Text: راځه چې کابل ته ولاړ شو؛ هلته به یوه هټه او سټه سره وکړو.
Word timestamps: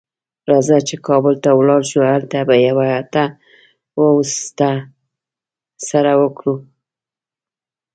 راځه 0.49 0.77
چې 0.87 0.95
کابل 1.07 1.33
ته 1.43 1.49
ولاړ 1.59 1.81
شو؛ 1.91 2.01
هلته 2.13 2.37
به 2.47 2.55
یوه 2.67 2.85
هټه 2.95 3.25
او 3.99 4.13
سټه 4.35 4.71
سره 5.89 6.11
وکړو. 6.21 6.55